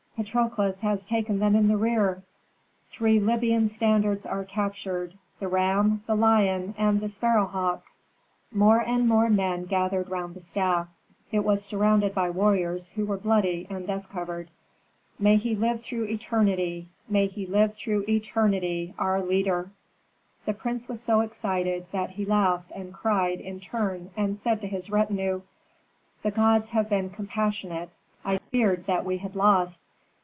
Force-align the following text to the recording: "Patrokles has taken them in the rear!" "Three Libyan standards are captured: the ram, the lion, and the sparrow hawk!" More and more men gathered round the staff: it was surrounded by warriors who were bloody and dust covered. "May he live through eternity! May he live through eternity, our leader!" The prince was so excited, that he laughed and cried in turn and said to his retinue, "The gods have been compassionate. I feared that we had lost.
"Patrokles 0.17 0.81
has 0.81 1.03
taken 1.03 1.39
them 1.39 1.55
in 1.55 1.67
the 1.67 1.77
rear!" 1.77 2.21
"Three 2.91 3.19
Libyan 3.19 3.67
standards 3.67 4.23
are 4.23 4.43
captured: 4.43 5.17
the 5.39 5.47
ram, 5.47 6.03
the 6.05 6.13
lion, 6.13 6.75
and 6.77 7.01
the 7.01 7.09
sparrow 7.09 7.47
hawk!" 7.47 7.85
More 8.51 8.83
and 8.87 9.09
more 9.09 9.31
men 9.31 9.65
gathered 9.65 10.11
round 10.11 10.35
the 10.35 10.41
staff: 10.41 10.89
it 11.31 11.39
was 11.39 11.65
surrounded 11.65 12.13
by 12.13 12.29
warriors 12.29 12.89
who 12.89 13.05
were 13.07 13.17
bloody 13.17 13.65
and 13.67 13.87
dust 13.87 14.11
covered. 14.11 14.51
"May 15.17 15.37
he 15.37 15.55
live 15.55 15.81
through 15.81 16.03
eternity! 16.03 16.89
May 17.09 17.25
he 17.25 17.47
live 17.47 17.73
through 17.73 18.05
eternity, 18.07 18.93
our 18.99 19.23
leader!" 19.23 19.71
The 20.45 20.53
prince 20.53 20.87
was 20.87 21.01
so 21.01 21.21
excited, 21.21 21.87
that 21.91 22.11
he 22.11 22.25
laughed 22.25 22.71
and 22.75 22.93
cried 22.93 23.39
in 23.39 23.59
turn 23.59 24.11
and 24.15 24.37
said 24.37 24.61
to 24.61 24.67
his 24.67 24.91
retinue, 24.91 25.41
"The 26.21 26.29
gods 26.29 26.69
have 26.71 26.89
been 26.89 27.09
compassionate. 27.09 27.89
I 28.23 28.37
feared 28.37 28.85
that 28.85 29.03
we 29.03 29.17
had 29.17 29.35
lost. 29.35 29.81